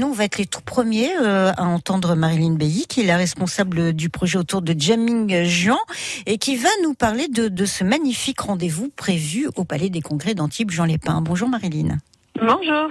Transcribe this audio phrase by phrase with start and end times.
[0.00, 3.18] nous, on va être les tout premiers euh, à entendre Marilyn Bailly, qui est la
[3.18, 5.76] responsable du projet autour de Jamming Juan,
[6.24, 10.34] et qui va nous parler de, de ce magnifique rendez-vous prévu au Palais des Congrès
[10.34, 11.20] d'Antibes Jean Lépin.
[11.20, 11.98] Bonjour Marilyn.
[12.40, 12.88] Bonjour.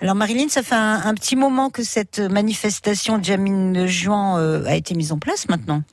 [0.00, 4.74] Alors Marilyn, ça fait un, un petit moment que cette manifestation Jamming Juan euh, a
[4.74, 5.84] été mise en place maintenant.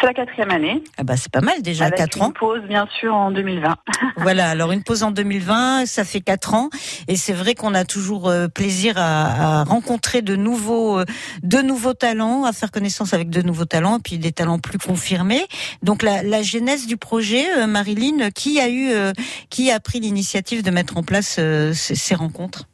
[0.00, 0.82] C'est la quatrième année.
[0.96, 2.30] Ah bah c'est pas mal déjà, avec 4 une ans.
[2.32, 3.76] pause, bien sûr, en 2020.
[4.16, 6.70] Voilà, alors une pause en 2020, ça fait quatre ans,
[7.08, 11.04] et c'est vrai qu'on a toujours euh, plaisir à, à rencontrer de nouveaux, euh,
[11.42, 14.78] de nouveaux talents, à faire connaissance avec de nouveaux talents, et puis des talents plus
[14.78, 15.46] confirmés.
[15.82, 19.12] Donc la, la genèse du projet, euh, Marilyn, qui a eu, euh,
[19.50, 22.69] qui a pris l'initiative de mettre en place euh, ces, ces rencontres?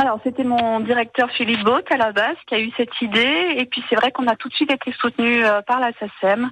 [0.00, 3.54] Alors, c'était mon directeur Philippe Baut à la base qui a eu cette idée.
[3.58, 6.50] Et puis, c'est vrai qu'on a tout de suite été soutenu euh, par la SACEM.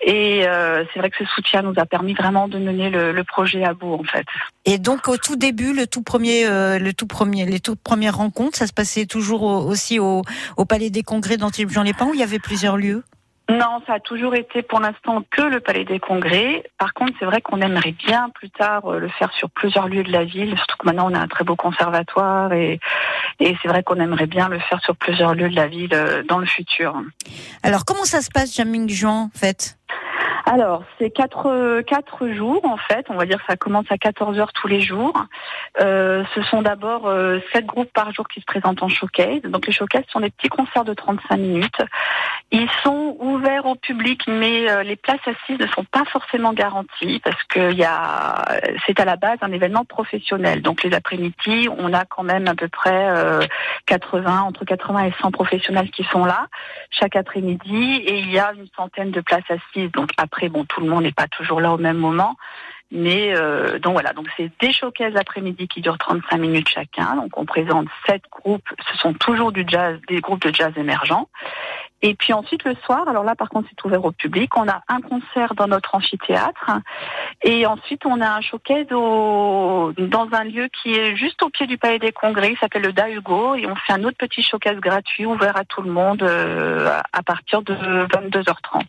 [0.00, 3.62] Et euh, c'est vrai que ce soutien nous a permis vraiment de mener le, projet
[3.62, 4.26] à bout, en fait.
[4.64, 8.16] Et donc au tout début, le tout premier, euh, le tout premier, les toutes premières
[8.16, 10.22] rencontres, ça se passait toujours au- aussi au,
[10.68, 13.04] Palais des Congrès d'Antibes Jean Lépin, où il y avait plusieurs lieux?
[13.50, 16.64] Non, ça a toujours été pour l'instant que le Palais des Congrès.
[16.78, 20.04] Par contre, c'est vrai qu'on aimerait bien plus tard euh, le faire sur plusieurs lieux
[20.04, 22.78] de la ville, surtout que maintenant on a un très beau conservatoire et,
[23.40, 26.22] et c'est vrai qu'on aimerait bien le faire sur plusieurs lieux de la ville euh,
[26.22, 26.94] dans le futur.
[27.62, 29.76] Alors comment ça se passe, Jamming Juan, en fait?
[30.46, 33.06] Alors, c'est quatre, euh, quatre jours en fait.
[33.08, 35.26] On va dire que ça commence à 14 heures tous les jours.
[35.80, 39.42] Euh, ce sont d'abord euh, sept groupes par jour qui se présentent en showcase.
[39.42, 41.82] Donc les showcases sont des petits concerts de 35 minutes.
[42.50, 47.20] Ils sont ouverts au public, mais euh, les places assises ne sont pas forcément garanties
[47.24, 48.44] parce que y a,
[48.86, 50.60] c'est à la base un événement professionnel.
[50.60, 53.40] Donc les après-midi, on a quand même à peu près euh,
[53.86, 56.48] 80, entre 80 et 100 professionnels qui sont là
[56.90, 59.90] chaque après-midi et il y a une centaine de places assises.
[59.92, 62.36] Donc après, bon, tout le monde n'est pas toujours là au même moment.
[62.92, 67.16] Mais euh, donc voilà, donc c'est des showcases après-midi qui durent 35 minutes chacun.
[67.16, 71.28] Donc on présente sept groupes, ce sont toujours du jazz, des groupes de jazz émergents.
[72.02, 74.82] Et puis ensuite le soir, alors là par contre c'est ouvert au public, on a
[74.88, 76.70] un concert dans notre amphithéâtre
[77.42, 81.66] et ensuite on a un showcase au, dans un lieu qui est juste au pied
[81.66, 84.42] du palais des congrès, il s'appelle le Da Hugo et on fait un autre petit
[84.42, 88.84] showcase gratuit ouvert à tout le monde euh, à partir de 22h30.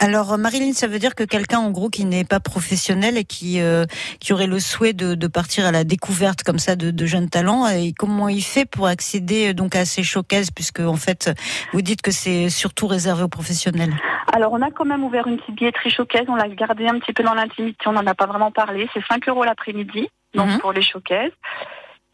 [0.00, 3.24] Alors euh, Marilyn, ça veut dire que quelqu'un en gros qui n'est pas professionnel et
[3.24, 3.84] qui euh,
[4.18, 7.66] qui aurait le souhait de, partir à la découverte comme ça de, de jeunes talents,
[7.68, 11.30] et comment il fait pour accéder donc à ces showcases, puisque en fait
[11.72, 13.92] vous dites que c'est surtout réservé aux professionnels.
[14.32, 16.24] Alors, on a quand même ouvert une petite billetterie showcase.
[16.28, 17.86] On l'a gardé un petit peu dans l'intimité.
[17.86, 18.88] On n'en a pas vraiment parlé.
[18.94, 20.58] C'est 5 euros l'après-midi, donc Mhm.
[20.58, 21.32] pour les showcases.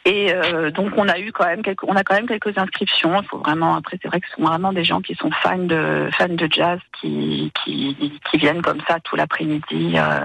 [0.07, 3.21] Et euh, donc, on a eu quand même quelques, on a quand même quelques inscriptions.
[3.21, 5.59] Il faut vraiment, après, c'est vrai que ce sont vraiment des gens qui sont fans
[5.59, 7.97] de, fans de jazz qui, qui,
[8.31, 10.21] qui viennent comme ça tout l'après-midi, euh,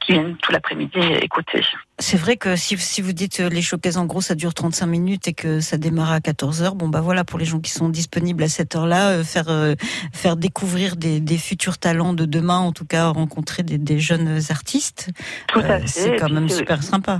[0.00, 1.62] qui viennent tout l'après-midi écouter.
[2.00, 4.86] C'est vrai que si, si vous dites euh, les showcases en gros ça dure 35
[4.86, 7.70] minutes et que ça démarre à 14 heures, bon bah voilà pour les gens qui
[7.70, 9.74] sont disponibles à cette heure-là, euh, faire euh,
[10.12, 14.40] faire découvrir des, des futurs talents de demain, en tout cas rencontrer des, des jeunes
[14.50, 15.10] artistes,
[15.56, 17.18] euh, c'est quand même super sympa.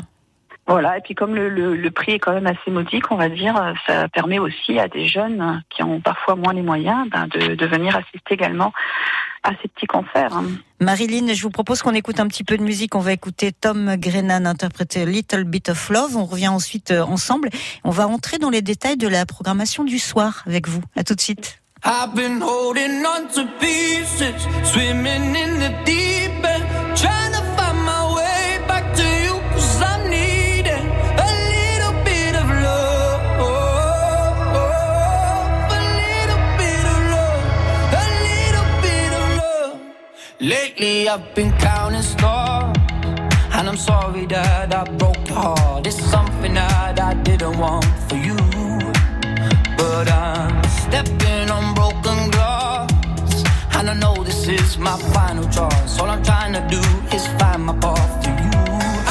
[0.66, 3.28] Voilà, et puis comme le, le, le prix est quand même assez modique, on va
[3.28, 7.54] dire, ça permet aussi à des jeunes qui ont parfois moins les moyens ben, de,
[7.54, 8.72] de venir assister également
[9.44, 9.84] à ces petits.
[10.80, 12.94] Marilyn, je vous propose qu'on écoute un petit peu de musique.
[12.94, 16.16] On va écouter Tom Grennan interpréter Little Bit of Love.
[16.16, 17.50] On revient ensuite euh, ensemble.
[17.84, 20.82] On va entrer dans les détails de la programmation du soir avec vous.
[20.96, 21.60] À tout de suite.
[21.86, 24.32] I've been holding on to pieces,
[24.64, 26.23] swimming in the deep
[40.44, 42.76] Lately I've been counting stars,
[43.54, 45.86] and I'm sorry that I broke your heart.
[45.86, 48.36] It's something that I didn't want for you.
[49.78, 52.92] But I'm stepping on broken glass.
[53.74, 55.98] And I know this is my final choice.
[55.98, 56.82] All I'm trying to do
[57.16, 58.64] is find my path to you.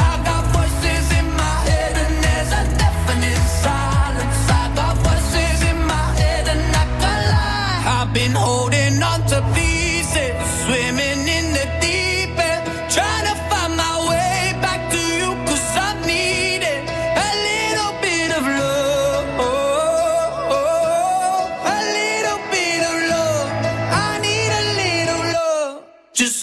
[0.10, 4.40] I got voices in my head, and there's a deafening silence.
[4.62, 8.02] I got voices in my head, and I can't lie.
[8.02, 11.13] I've been holding on to pieces, swimming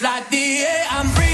[0.01, 1.30] like the air I'm breathing,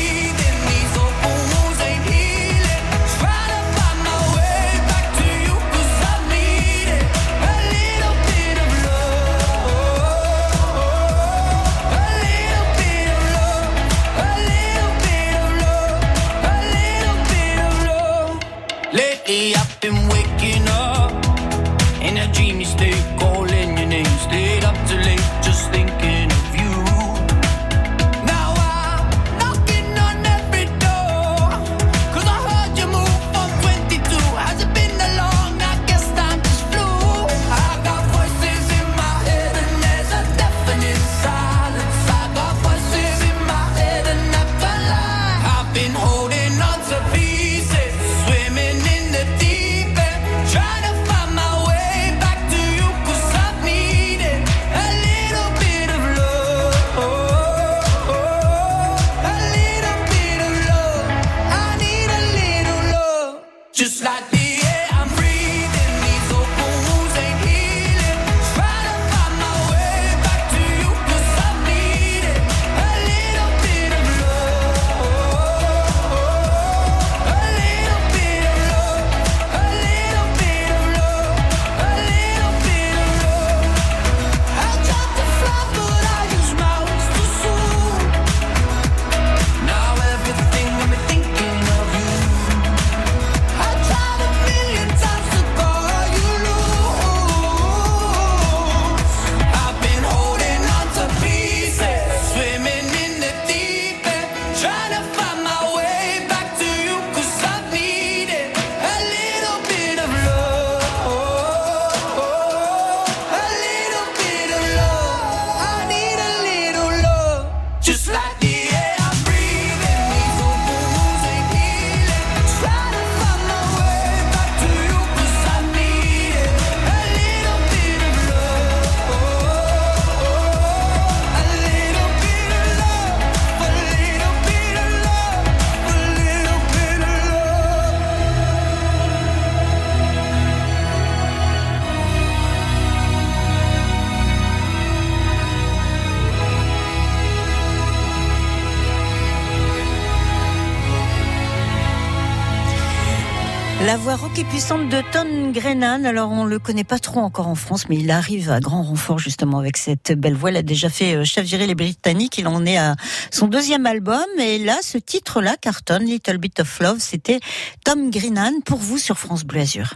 [153.86, 156.04] La voix rock et puissante de Tom Grennan.
[156.04, 158.82] Alors, on ne le connaît pas trop encore en France, mais il arrive à grand
[158.82, 160.50] renfort, justement, avec cette belle voix.
[160.50, 162.40] Il a déjà fait euh, chavirer les Britanniques.
[162.40, 162.96] Il en est à
[163.30, 164.26] son deuxième album.
[164.40, 167.40] Et là, ce titre-là, Carton, Little Bit of Love, c'était
[167.86, 169.94] Tom Grennan pour vous sur France Bleu Azur.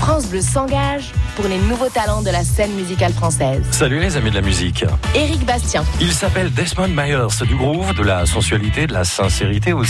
[0.00, 3.62] France Bleu s'engage pour les nouveaux talents de la scène musicale française.
[3.70, 4.84] Salut les amis de la musique.
[5.14, 5.84] Éric Bastien.
[6.00, 9.82] Il s'appelle Desmond Myers, du groove, de la sensualité, de la sincérité aussi.